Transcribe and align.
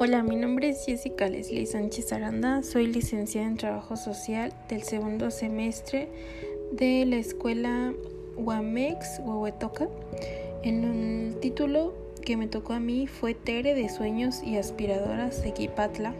Hola, 0.00 0.22
mi 0.22 0.36
nombre 0.36 0.68
es 0.68 0.86
Jessica 0.86 1.28
Leslie 1.28 1.66
Sánchez 1.66 2.12
Aranda, 2.12 2.62
soy 2.62 2.86
licenciada 2.86 3.48
en 3.48 3.56
Trabajo 3.56 3.96
Social 3.96 4.52
del 4.68 4.84
segundo 4.84 5.32
semestre 5.32 6.08
de 6.70 7.04
la 7.04 7.16
escuela 7.16 7.92
Huamex 8.36 9.18
Huehuetoca. 9.24 9.88
En 10.62 10.84
el 10.84 11.40
título 11.40 11.94
que 12.24 12.36
me 12.36 12.46
tocó 12.46 12.74
a 12.74 12.78
mí 12.78 13.08
fue 13.08 13.34
Tere 13.34 13.74
de 13.74 13.88
Sueños 13.88 14.40
y 14.44 14.56
Aspiradoras 14.56 15.42
de 15.42 15.52
Quipatla. 15.52 16.14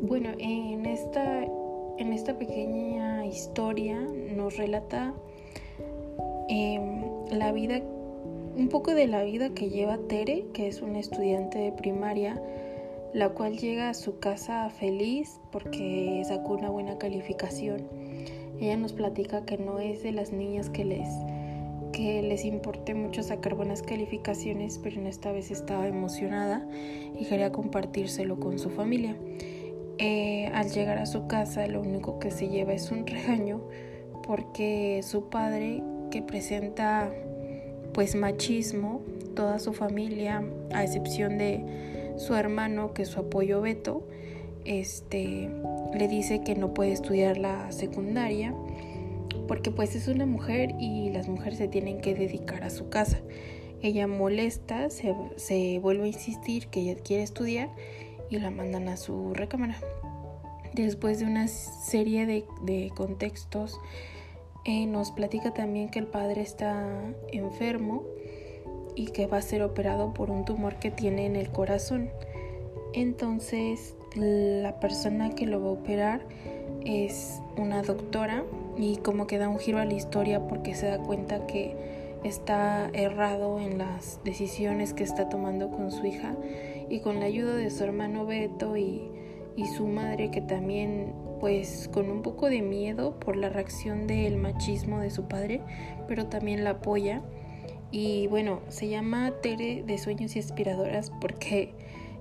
Bueno, 0.00 0.30
en 0.38 0.86
esta, 0.86 1.44
en 1.98 2.14
esta 2.14 2.38
pequeña 2.38 3.26
historia 3.26 4.00
nos 4.34 4.56
relata 4.56 5.12
em, 6.48 7.02
la 7.30 7.52
vida 7.52 7.82
un 8.58 8.68
poco 8.68 8.92
de 8.92 9.06
la 9.06 9.22
vida 9.22 9.50
que 9.50 9.70
lleva 9.70 9.98
Tere, 10.08 10.46
que 10.52 10.66
es 10.66 10.82
una 10.82 10.98
estudiante 10.98 11.58
de 11.58 11.70
primaria, 11.70 12.42
la 13.14 13.28
cual 13.28 13.56
llega 13.56 13.88
a 13.88 13.94
su 13.94 14.18
casa 14.18 14.68
feliz 14.68 15.38
porque 15.52 16.22
sacó 16.26 16.54
una 16.54 16.68
buena 16.68 16.98
calificación. 16.98 17.86
Ella 18.60 18.76
nos 18.76 18.92
platica 18.92 19.44
que 19.44 19.58
no 19.58 19.78
es 19.78 20.02
de 20.02 20.10
las 20.10 20.32
niñas 20.32 20.70
que 20.70 20.84
les 20.84 21.08
que 21.92 22.20
les 22.22 22.44
importe 22.44 22.94
mucho 22.94 23.22
sacar 23.22 23.54
buenas 23.54 23.82
calificaciones, 23.82 24.78
pero 24.82 25.00
en 25.00 25.06
esta 25.06 25.32
vez 25.32 25.50
estaba 25.50 25.86
emocionada 25.86 26.68
y 27.18 27.24
quería 27.24 27.50
compartírselo 27.50 28.38
con 28.38 28.58
su 28.58 28.70
familia. 28.70 29.16
Eh, 29.98 30.48
al 30.52 30.70
llegar 30.70 30.98
a 30.98 31.06
su 31.06 31.26
casa, 31.26 31.66
lo 31.66 31.80
único 31.80 32.18
que 32.18 32.30
se 32.30 32.48
lleva 32.48 32.72
es 32.72 32.90
un 32.90 33.06
regaño 33.06 33.62
porque 34.26 35.00
su 35.02 35.28
padre, 35.28 35.82
que 36.10 36.22
presenta 36.22 37.10
pues 37.92 38.14
machismo, 38.14 39.02
toda 39.34 39.58
su 39.58 39.72
familia, 39.72 40.42
a 40.72 40.84
excepción 40.84 41.38
de 41.38 42.14
su 42.16 42.34
hermano, 42.34 42.92
que 42.92 43.04
su 43.04 43.20
apoyo 43.20 43.60
Beto, 43.60 44.06
este, 44.64 45.48
le 45.96 46.08
dice 46.08 46.42
que 46.42 46.54
no 46.54 46.74
puede 46.74 46.92
estudiar 46.92 47.38
la 47.38 47.72
secundaria 47.72 48.54
porque 49.48 49.70
pues 49.70 49.96
es 49.96 50.06
una 50.06 50.26
mujer 50.26 50.74
y 50.78 51.10
las 51.10 51.26
mujeres 51.26 51.58
se 51.58 51.68
tienen 51.68 52.00
que 52.00 52.14
dedicar 52.14 52.62
a 52.62 52.70
su 52.70 52.90
casa. 52.90 53.18
Ella 53.80 54.06
molesta, 54.06 54.90
se, 54.90 55.14
se 55.36 55.78
vuelve 55.80 56.04
a 56.04 56.08
insistir 56.08 56.66
que 56.68 56.80
ella 56.80 56.96
quiere 56.96 57.22
estudiar 57.22 57.70
y 58.28 58.38
la 58.38 58.50
mandan 58.50 58.88
a 58.88 58.96
su 58.96 59.32
recámara. 59.34 59.78
Después 60.74 61.18
de 61.18 61.24
una 61.24 61.48
serie 61.48 62.26
de, 62.26 62.44
de 62.62 62.92
contextos 62.94 63.80
eh, 64.64 64.86
nos 64.86 65.12
platica 65.12 65.52
también 65.54 65.88
que 65.88 65.98
el 65.98 66.06
padre 66.06 66.42
está 66.42 66.86
enfermo 67.32 68.04
y 68.94 69.06
que 69.06 69.26
va 69.26 69.38
a 69.38 69.42
ser 69.42 69.62
operado 69.62 70.12
por 70.12 70.30
un 70.30 70.44
tumor 70.44 70.76
que 70.76 70.90
tiene 70.90 71.26
en 71.26 71.36
el 71.36 71.50
corazón. 71.50 72.10
Entonces 72.92 73.94
la 74.14 74.80
persona 74.80 75.30
que 75.30 75.46
lo 75.46 75.62
va 75.62 75.68
a 75.68 75.72
operar 75.72 76.26
es 76.84 77.40
una 77.56 77.82
doctora 77.82 78.44
y 78.76 78.96
como 78.96 79.26
que 79.26 79.38
da 79.38 79.48
un 79.48 79.58
giro 79.58 79.78
a 79.78 79.84
la 79.84 79.94
historia 79.94 80.46
porque 80.46 80.74
se 80.74 80.86
da 80.86 80.98
cuenta 80.98 81.46
que 81.46 81.76
está 82.24 82.90
errado 82.92 83.60
en 83.60 83.78
las 83.78 84.20
decisiones 84.24 84.94
que 84.94 85.04
está 85.04 85.28
tomando 85.28 85.70
con 85.70 85.90
su 85.92 86.06
hija 86.06 86.34
y 86.88 87.00
con 87.00 87.20
la 87.20 87.26
ayuda 87.26 87.54
de 87.54 87.70
su 87.70 87.84
hermano 87.84 88.26
Beto 88.26 88.76
y, 88.76 89.10
y 89.56 89.66
su 89.66 89.86
madre 89.86 90.30
que 90.30 90.40
también 90.40 91.12
pues 91.40 91.88
con 91.92 92.10
un 92.10 92.22
poco 92.22 92.48
de 92.48 92.62
miedo 92.62 93.18
por 93.18 93.36
la 93.36 93.48
reacción 93.48 94.06
del 94.06 94.36
machismo 94.36 95.00
de 95.00 95.10
su 95.10 95.28
padre, 95.28 95.60
pero 96.06 96.26
también 96.26 96.64
la 96.64 96.70
apoya. 96.70 97.22
Y 97.90 98.26
bueno, 98.26 98.60
se 98.68 98.88
llama 98.88 99.32
Tere 99.42 99.82
de 99.82 99.98
Sueños 99.98 100.36
y 100.36 100.40
Aspiradoras 100.40 101.10
porque 101.20 101.74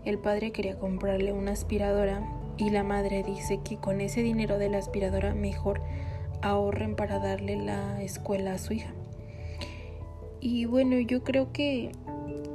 el 0.05 0.17
padre 0.19 0.51
quería 0.51 0.77
comprarle 0.77 1.33
una 1.33 1.51
aspiradora 1.51 2.25
y 2.57 2.69
la 2.69 2.83
madre 2.83 3.23
dice 3.23 3.59
que 3.63 3.77
con 3.77 4.01
ese 4.01 4.23
dinero 4.23 4.57
de 4.57 4.69
la 4.69 4.77
aspiradora 4.77 5.33
mejor 5.33 5.81
ahorren 6.41 6.95
para 6.95 7.19
darle 7.19 7.57
la 7.57 8.01
escuela 8.01 8.53
a 8.53 8.57
su 8.57 8.73
hija. 8.73 8.93
Y 10.39 10.65
bueno, 10.65 10.99
yo 10.99 11.23
creo 11.23 11.51
que 11.51 11.91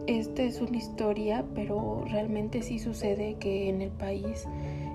esta 0.06 0.42
es 0.42 0.60
una 0.60 0.76
historia, 0.76 1.44
pero 1.54 2.04
realmente 2.10 2.62
sí 2.62 2.78
sucede 2.78 3.36
que 3.38 3.68
en 3.68 3.82
el 3.82 3.90
país 3.90 4.46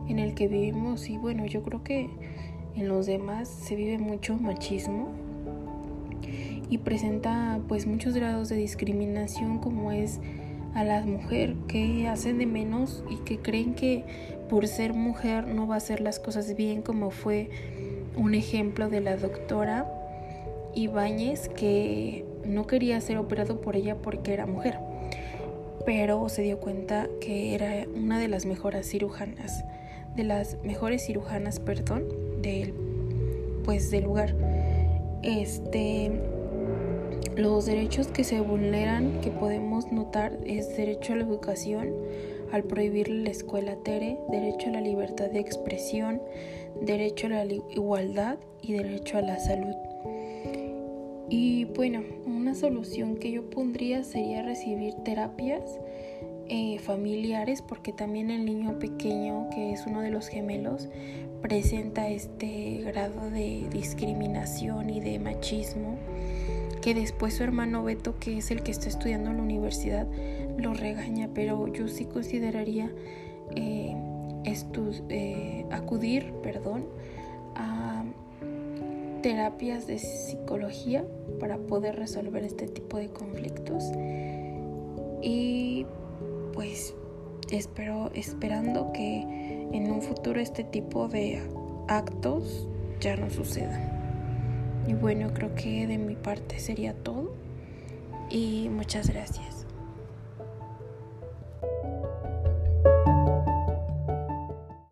en 0.08 0.20
el 0.20 0.34
que 0.34 0.48
vivimos 0.48 1.10
y 1.10 1.18
bueno, 1.18 1.46
yo 1.46 1.64
creo 1.64 1.84
que 1.84 2.10
en 2.76 2.88
los 2.88 3.06
demás 3.06 3.48
se 3.50 3.76
vive 3.76 3.98
mucho 3.98 4.38
machismo 4.38 5.10
y 6.70 6.78
presenta 6.80 7.60
pues 7.68 7.88
muchos 7.88 8.14
grados 8.14 8.50
de 8.50 8.56
discriminación 8.56 9.60
como 9.60 9.92
es 9.92 10.20
a 10.74 10.84
la 10.84 11.02
mujer 11.02 11.56
que 11.68 12.08
hacen 12.08 12.38
de 12.38 12.46
menos 12.46 13.04
y 13.10 13.18
que 13.18 13.40
creen 13.40 13.74
que 13.74 14.04
por 14.50 14.68
ser 14.68 14.94
mujer 14.94 15.48
no 15.48 15.68
va 15.68 15.76
a 15.76 15.78
hacer 15.78 16.02
las 16.02 16.20
cosas 16.20 16.56
bien 16.56 16.82
como 16.82 17.10
fue 17.10 17.50
un 18.16 18.36
ejemplo 18.36 18.90
de 18.90 19.02
la 19.02 19.18
doctora 19.18 19.92
Ibáñez 20.76 21.50
que 21.50 22.26
no 22.46 22.68
quería 22.68 23.02
ser 23.02 23.18
operado 23.18 23.62
por 23.62 23.76
ella 23.76 23.96
porque 23.96 24.34
era 24.34 24.46
mujer 24.46 24.78
pero 25.86 26.28
se 26.30 26.42
dio 26.42 26.60
cuenta 26.60 27.08
que 27.22 27.56
era 27.56 27.86
una 27.96 28.20
de 28.20 28.28
las 28.28 28.46
mejores 28.46 28.90
cirujanas 28.90 29.64
de 30.18 30.24
las 30.24 30.58
mejores 30.64 31.06
cirujanas, 31.06 31.60
perdón, 31.60 32.04
del 32.42 32.74
pues 33.64 33.92
del 33.92 34.04
lugar. 34.06 34.36
Este 35.24 36.12
los 37.36 37.68
derechos 37.68 38.08
que 38.08 38.24
se 38.24 38.42
vulneran 38.42 39.22
que 39.22 39.30
podemos 39.30 39.92
notar 39.92 40.40
es 40.46 40.76
derecho 40.76 41.14
a 41.14 41.18
la 41.18 41.24
educación 41.24 41.94
al 42.52 42.64
prohibir 42.64 43.10
la 43.10 43.30
escuela 43.30 43.76
Tere, 43.84 44.18
derecho 44.32 44.70
a 44.70 44.72
la 44.72 44.82
libertad 44.82 45.30
de 45.30 45.40
expresión, 45.40 46.22
derecho 46.82 47.28
a 47.28 47.30
la 47.30 47.46
igualdad 47.46 48.38
y 48.62 48.74
derecho 48.74 49.20
a 49.20 49.22
la 49.22 49.38
salud. 49.40 49.76
Y 51.30 51.66
bueno, 51.66 52.02
una 52.26 52.56
solución 52.56 53.18
que 53.18 53.32
yo 53.32 53.50
pondría 53.50 54.04
sería 54.04 54.42
recibir 54.42 54.96
terapias 55.04 55.62
eh, 56.50 56.80
familiares 56.80 57.62
porque 57.62 57.94
también 57.94 58.30
el 58.30 58.46
niño 58.46 58.80
pequeño 58.80 59.50
que 59.50 59.74
es 59.74 59.86
uno 59.86 60.02
de 60.02 60.12
los 60.12 60.28
gemelos 60.28 60.90
presenta 61.42 62.10
este 62.10 62.82
grado 62.86 63.30
de 63.30 63.68
discriminación 63.72 64.90
y 64.90 65.00
de 65.00 65.20
machismo 65.20 65.98
que 66.82 66.94
después 66.94 67.36
su 67.36 67.44
hermano 67.44 67.84
Beto 67.84 68.18
que 68.20 68.38
es 68.38 68.52
el 68.52 68.64
que 68.64 68.72
está 68.72 68.88
estudiando 68.90 69.30
en 69.32 69.38
la 69.38 69.44
universidad 69.44 70.08
lo 70.58 70.74
regaña. 70.74 71.30
Pero 71.34 71.68
yo 71.68 71.88
sí 71.88 72.06
consideraría 72.06 72.92
eh, 73.56 73.96
eh, 75.10 75.66
acudir 75.72 76.34
perdón 76.44 76.86
a 77.56 78.04
terapias 79.22 79.88
de 79.88 80.00
psicología 80.00 81.06
para 81.40 81.58
poder 81.58 81.96
resolver 81.96 82.44
este 82.44 82.68
tipo 82.68 82.98
de 82.98 83.10
conflictos. 83.10 83.84
Y 85.22 85.86
pues 86.58 86.96
espero 87.52 88.10
esperando 88.16 88.92
que 88.92 89.22
en 89.22 89.92
un 89.92 90.02
futuro 90.02 90.40
este 90.40 90.64
tipo 90.64 91.08
de 91.08 91.40
actos 91.88 92.68
ya 93.00 93.16
no 93.16 93.30
sucedan. 93.30 93.80
Y 94.88 94.96
bueno, 94.96 95.32
creo 95.36 95.54
que 95.54 95.86
de 95.86 96.00
mi 96.00 96.16
parte 96.16 96.58
sería 96.58 96.96
todo 96.96 97.32
y 98.32 98.70
muchas 98.70 99.08
gracias. 99.08 99.57